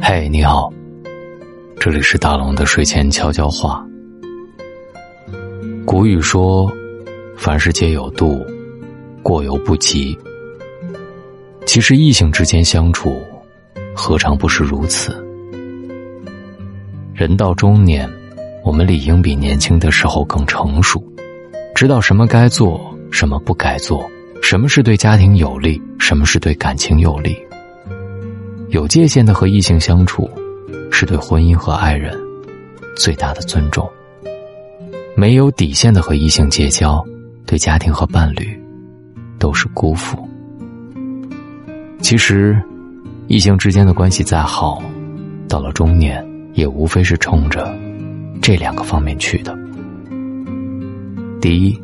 [0.00, 0.72] 嘿，你好，
[1.78, 3.86] 这里是大龙的睡前悄悄话。
[5.84, 6.72] 古语说
[7.36, 8.40] ：“凡事皆有度，
[9.22, 10.16] 过犹不及。”
[11.66, 13.14] 其实异性之间相处，
[13.94, 15.14] 何尝不是如此？
[17.14, 18.08] 人到中年，
[18.64, 21.02] 我们理应比年轻的时候更成熟，
[21.74, 24.10] 知道什么该做，什么不该做，
[24.42, 27.36] 什么是对家庭有利，什么是对感情有利。
[28.70, 30.28] 有界限的和异性相处，
[30.90, 32.16] 是对婚姻和爱人
[32.96, 33.84] 最大的尊重；
[35.16, 37.04] 没有底线的和异性结交，
[37.46, 38.60] 对家庭和伴侣
[39.38, 40.18] 都是辜负。
[42.00, 42.60] 其实，
[43.28, 44.82] 异性之间的关系再好，
[45.48, 47.72] 到了中年，也无非是冲着
[48.42, 49.56] 这两个方面去的。
[51.40, 51.80] 第一，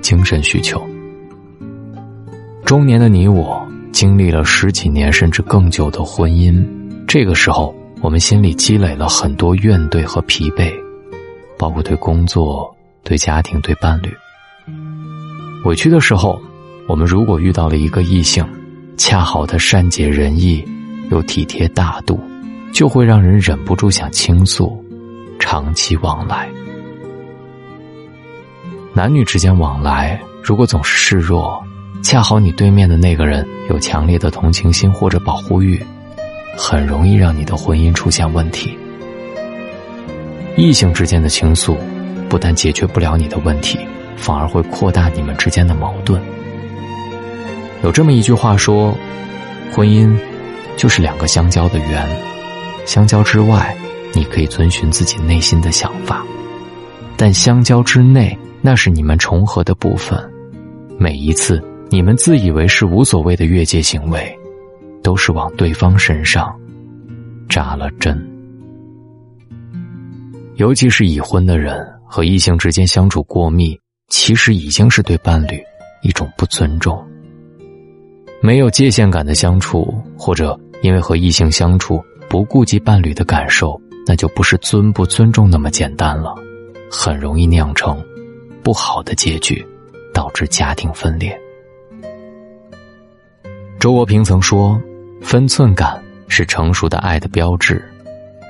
[0.00, 0.82] 精神需求。
[2.66, 3.64] 中年的你我。
[3.92, 6.62] 经历了十几年甚至更久的婚姻，
[7.06, 10.70] 这个时候我们心里积累了很多怨怼和疲惫，
[11.56, 14.12] 包括对工作、对家庭、对伴侣。
[15.64, 16.38] 委屈的时候，
[16.88, 18.44] 我们如果遇到了一个异性，
[18.98, 20.62] 恰好他善解人意，
[21.10, 22.20] 又体贴大度，
[22.70, 24.84] 就会让人忍不住想倾诉，
[25.38, 26.50] 长期往来。
[28.92, 31.65] 男女之间往来，如果总是示弱。
[32.06, 35.84] 恰好你对面的那个人有强烈的同情心或者保护欲，
[36.56, 38.78] 很容易让你的婚姻出现问题。
[40.56, 41.76] 异性之间的倾诉，
[42.28, 43.80] 不但解决不了你的问题，
[44.16, 46.22] 反而会扩大你们之间的矛盾。
[47.82, 48.96] 有这么一句话说
[49.74, 50.16] ：“婚姻
[50.76, 52.08] 就是两个相交的圆，
[52.84, 53.76] 相交之外，
[54.12, 56.24] 你可以遵循自己内心的想法；
[57.16, 60.16] 但相交之内，那是你们重合的部分。
[61.00, 61.60] 每一次。”
[61.96, 64.38] 你们自以为是无所谓的越界行为，
[65.02, 66.54] 都是往对方身上
[67.48, 68.22] 扎了针。
[70.56, 75.58] 尤其是已婚的人和异性之间相处过密，其实已经是对伴侣
[76.02, 77.02] 一种不尊重。
[78.42, 86.34] 没有界限感的相处，或者因为和异性相处不顾及伴侣的感受，那就不是尊不尊重那么简单了，
[86.90, 87.98] 很容易酿成
[88.62, 89.66] 不好的结局，
[90.12, 91.34] 导致家庭分裂。
[93.86, 94.82] 周国平曾说
[95.22, 97.80] ：“分寸感是成熟的爱的标志，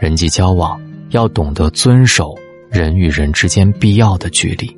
[0.00, 0.80] 人际交往
[1.10, 2.34] 要懂得遵守
[2.70, 4.74] 人与人之间必要的距离。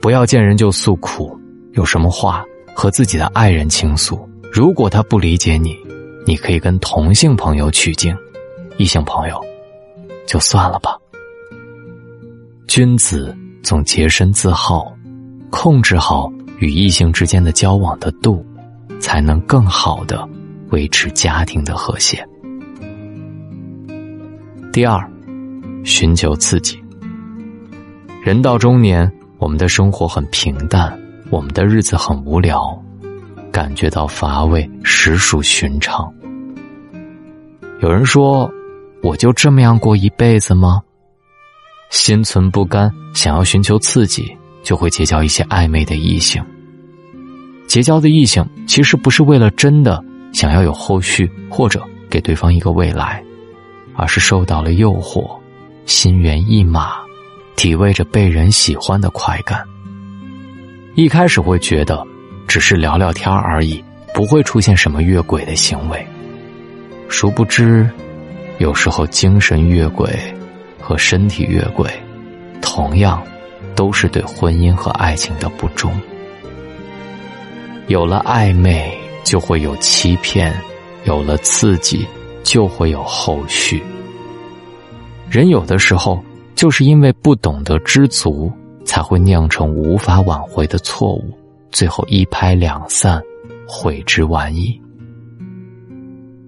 [0.00, 1.36] 不要见人就诉苦，
[1.72, 2.44] 有什么话
[2.76, 4.16] 和自己的爱人倾诉。
[4.52, 5.76] 如果他不理解你，
[6.24, 8.16] 你可以跟同性朋友取经，
[8.76, 9.44] 异性朋友
[10.28, 10.96] 就算了吧。
[12.68, 14.96] 君子总洁身自好，
[15.50, 18.46] 控制好与异性之间的交往的度。”
[19.00, 20.28] 才能更好的
[20.70, 22.26] 维持家庭的和谐。
[24.72, 25.08] 第二，
[25.84, 26.82] 寻求刺激。
[28.22, 30.98] 人到中年，我们的生活很平淡，
[31.30, 32.82] 我们的日子很无聊，
[33.52, 36.12] 感觉到乏味，实属寻常。
[37.80, 38.50] 有人说
[39.02, 40.80] ：“我就这么样过一辈子吗？”
[41.90, 46.42] 心存不甘，想要寻求刺激，就会结交一些暧昧的异性。
[47.66, 50.02] 结交的异性其实不是为了真的
[50.32, 53.22] 想要有后续或者给对方一个未来，
[53.94, 55.38] 而是受到了诱惑，
[55.86, 56.92] 心猿意马，
[57.56, 59.64] 体味着被人喜欢的快感。
[60.94, 62.06] 一开始会觉得
[62.46, 63.82] 只是聊聊天而已，
[64.14, 66.06] 不会出现什么越轨的行为。
[67.08, 67.88] 殊不知，
[68.58, 70.16] 有时候精神越轨
[70.80, 71.90] 和身体越轨，
[72.60, 73.20] 同样
[73.74, 75.92] 都是对婚姻和爱情的不忠。
[77.86, 78.90] 有了暧昧，
[79.24, 80.50] 就会有欺骗；
[81.04, 82.06] 有了刺激，
[82.42, 83.82] 就会有后续。
[85.28, 86.22] 人有的时候
[86.54, 88.50] 就是因为不懂得知足，
[88.86, 91.30] 才会酿成无法挽回的错误，
[91.70, 93.22] 最后一拍两散，
[93.68, 94.80] 悔之晚矣。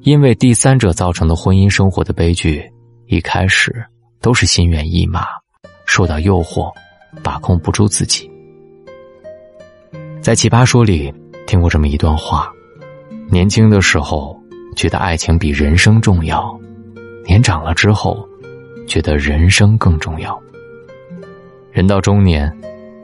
[0.00, 2.64] 因为第三者造成的婚姻生活的悲剧，
[3.08, 3.84] 一开始
[4.22, 5.26] 都是心猿意马，
[5.84, 6.72] 受到诱惑，
[7.22, 8.30] 把控不住自己。
[10.22, 11.12] 在《奇葩说》里。
[11.56, 12.52] 听过这么一段话：
[13.30, 14.38] 年轻的时候
[14.76, 16.54] 觉得爱情比人生重要，
[17.24, 18.28] 年长了之后
[18.86, 20.38] 觉得人生更重要。
[21.72, 22.54] 人到中年，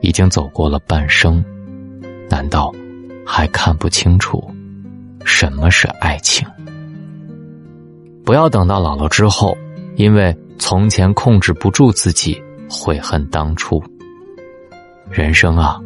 [0.00, 1.44] 已经走过了半生，
[2.30, 2.72] 难道
[3.26, 4.42] 还看不清楚
[5.26, 6.48] 什么是爱情？
[8.24, 9.54] 不要等到老了之后，
[9.96, 13.78] 因为从前控制不住自己，悔恨当初。
[15.10, 15.78] 人生啊，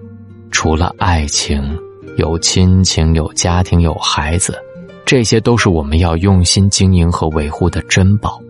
[0.52, 1.76] 除了爱情。
[2.16, 4.56] 有亲情，有家庭，有孩子，
[5.04, 8.40] 这些都是我们要用心经营和维护的珍宝。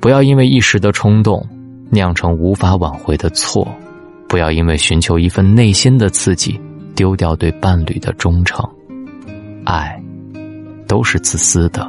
[0.00, 1.46] 不要因为一时的冲动，
[1.90, 3.66] 酿成无法挽回的错；
[4.28, 6.58] 不要因为寻求一份内心的刺激，
[6.94, 8.66] 丢掉对伴侣的忠诚。
[9.64, 10.02] 爱，
[10.86, 11.86] 都是自私的，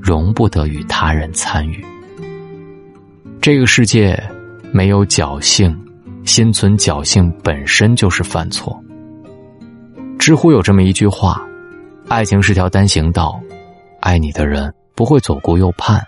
[0.00, 1.84] 容不得与他人参与。
[3.40, 4.18] 这个世界
[4.72, 5.78] 没有侥幸，
[6.24, 8.82] 心存侥幸本身就是犯错。
[10.18, 11.40] 知乎有这么一句话
[12.08, 13.40] ：“爱情是条单行道，
[14.00, 16.02] 爱你的人不会左顾右盼，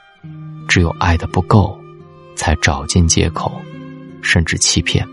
[0.68, 1.78] 只有爱的不够，
[2.34, 3.50] 才找尽借口，
[4.20, 5.06] 甚至欺骗。”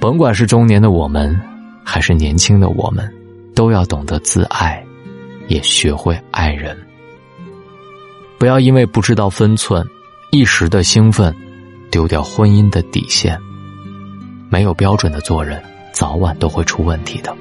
[0.00, 1.38] 甭管是中年的我们，
[1.84, 3.12] 还是年轻的我们，
[3.54, 4.84] 都要懂得自爱，
[5.48, 6.76] 也学会爱人。
[8.38, 9.86] 不要因为不知道分寸，
[10.32, 11.34] 一时的兴奋，
[11.90, 13.38] 丢掉婚姻的底线。
[14.50, 15.62] 没有标准的做人。
[15.98, 17.36] 早晚都会出问题的。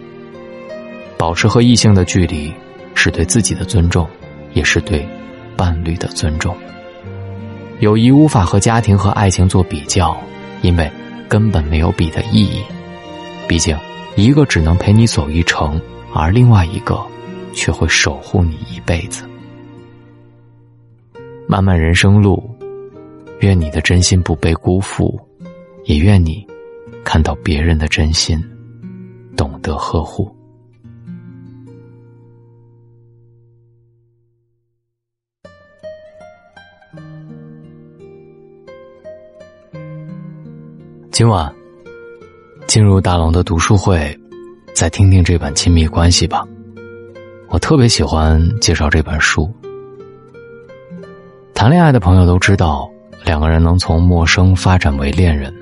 [1.15, 2.51] 保持和异性的距离，
[2.95, 4.07] 是对自己的尊重，
[4.53, 5.07] 也是对
[5.55, 6.57] 伴侣的尊重。
[7.81, 10.17] 友谊无法和家庭和爱情做比较，
[10.63, 10.91] 因为
[11.29, 12.63] 根本没有比的意义。
[13.47, 13.77] 毕竟，
[14.15, 15.79] 一个只能陪你走一程，
[16.11, 16.99] 而另外一个
[17.53, 19.23] 却会守护你一辈子。
[21.47, 22.43] 漫漫人生路，
[23.41, 25.15] 愿你的真心不被辜负，
[25.85, 26.43] 也愿你。
[27.07, 28.37] 看到别人的真心，
[29.37, 30.29] 懂得呵护。
[41.09, 41.49] 今晚
[42.67, 44.13] 进入大龙的读书会，
[44.75, 46.45] 再听听这本《亲密关系》吧。
[47.47, 49.49] 我特别喜欢介绍这本书。
[51.53, 52.91] 谈恋爱的朋友都知道，
[53.23, 55.53] 两个人能从陌生发展为恋人。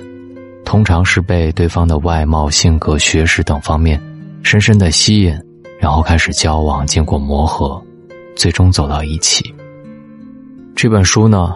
[0.65, 4.01] 通常是被对方的外貌、性格、学识等方面
[4.43, 5.39] 深深的吸引，
[5.79, 7.81] 然后开始交往，经过磨合，
[8.35, 9.53] 最终走到一起。
[10.75, 11.55] 这本书呢，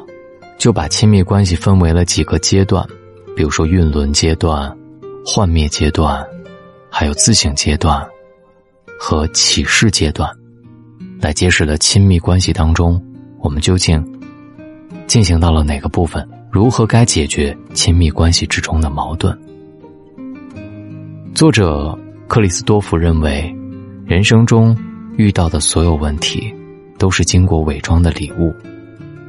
[0.57, 2.87] 就把亲密关系分为了几个阶段，
[3.35, 4.73] 比如说运轮阶段、
[5.25, 6.25] 幻灭阶段，
[6.89, 8.07] 还有自省阶段
[8.97, 10.31] 和启示阶段，
[11.19, 13.03] 来揭示了亲密关系当中
[13.39, 14.01] 我们究竟
[15.07, 16.25] 进行到了哪个部分。
[16.51, 19.37] 如何该解决亲密关系之中的矛盾？
[21.35, 21.97] 作者
[22.27, 23.55] 克里斯多夫认为，
[24.03, 24.75] 人生中
[25.15, 26.51] 遇到的所有问题，
[26.97, 28.51] 都是经过伪装的礼物。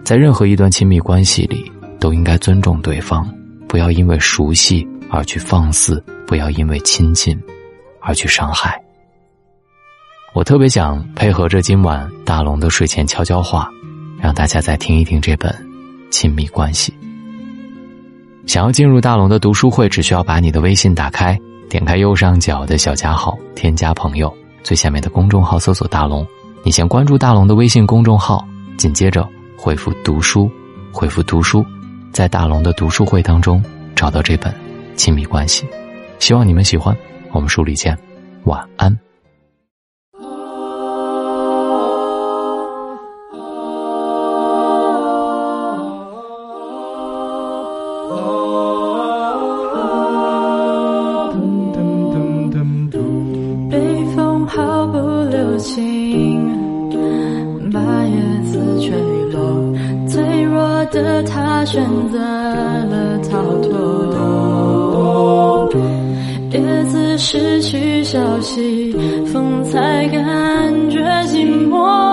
[0.02, 3.30] 在任何一段亲密关系里，都应该尊重对方，
[3.68, 7.38] 不要因为熟悉而去放肆，不要因为亲近
[8.00, 8.82] 而去伤害。
[10.32, 13.70] 我特别想配合着今晚大龙的睡前悄悄话，
[14.18, 15.52] 让大家再听一听这本
[16.10, 16.92] 《亲密关系》。
[18.50, 21.38] 想要进入大龙的读书会，只需要把你的微信打开，
[21.68, 26.26] 点开右上角的小加号，添加朋友，最下面的公众号搜索“大龙”。
[26.64, 28.44] 你先关注大龙的微信公众号，
[28.76, 29.24] 紧接着
[29.56, 30.50] 回复“读书”，
[30.90, 31.64] 回复“读书”，
[32.10, 33.62] 在大龙的读书会当中
[33.94, 34.52] 找到这本
[34.96, 35.64] 《亲密关系》。
[36.18, 36.92] 希望你们喜欢，
[37.30, 37.96] 我们书里见，
[38.46, 39.09] 晚安。
[60.92, 63.70] 的他选择了逃脱，
[66.50, 68.92] 叶子失去消息，
[69.32, 72.09] 风才感觉寂寞。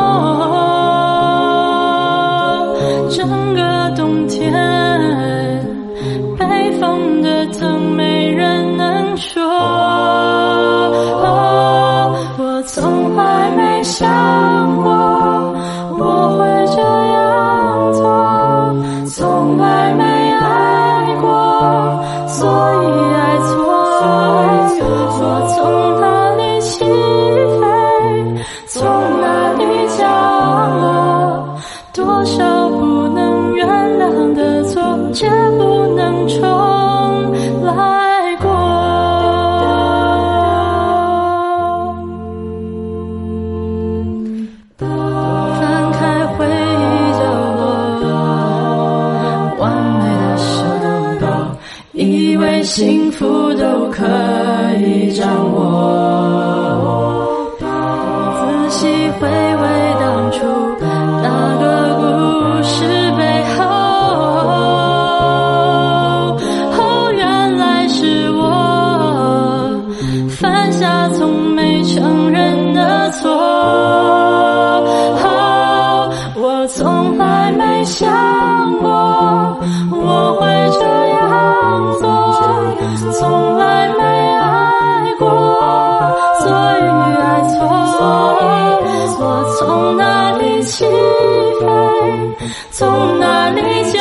[31.98, 34.80] 多少不能原谅的错
[35.12, 35.28] 却
[35.58, 36.40] 不能重
[37.64, 38.48] 来过。
[44.78, 47.24] 翻开回忆角
[47.64, 48.06] 落
[49.58, 49.66] 完
[49.98, 51.58] 美的生活
[51.94, 53.26] 以为幸福
[53.56, 54.06] 都可
[54.80, 56.07] 以掌握。
[76.70, 78.08] 从来没想
[78.80, 79.58] 过
[79.90, 80.46] 我会
[80.78, 81.20] 这样
[82.00, 82.06] 做，
[83.14, 84.04] 从来没
[84.38, 85.26] 爱过，
[86.42, 86.52] 所以
[87.18, 87.58] 爱错。
[89.20, 89.22] 我
[89.60, 91.66] 从哪里起飞，
[92.72, 93.98] 从哪里降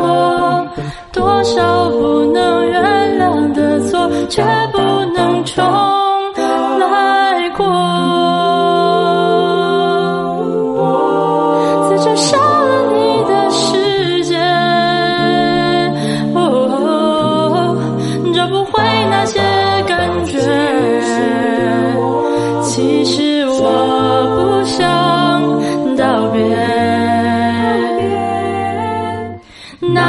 [0.00, 0.66] 落？
[1.12, 4.78] 多少不能原谅的错，却不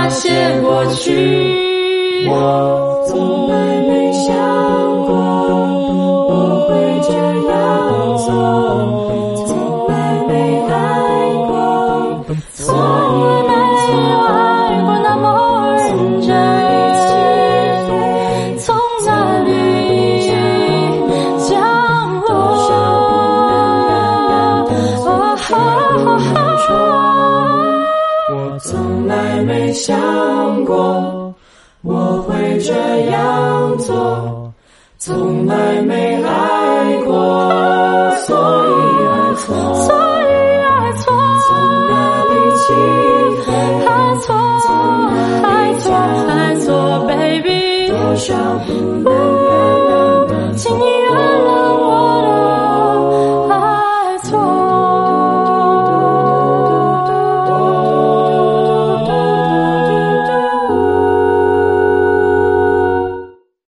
[0.07, 0.29] 那些
[0.61, 4.35] 过去，我从来没想
[29.85, 31.35] 想过
[31.83, 32.73] 我会这
[33.11, 34.51] 样做，
[34.97, 38.71] 从来没爱过，所以
[39.05, 39.45] 爱错。
[39.75, 40.33] 所以
[40.65, 41.13] 爱错，
[41.45, 41.53] 从
[41.87, 42.73] 哪里起？
[43.85, 44.33] 爱错，
[45.43, 45.93] 爱错，
[46.29, 47.87] 爱错，baby。
[47.87, 48.33] 多少
[48.65, 48.73] 不
[49.07, 49.44] 能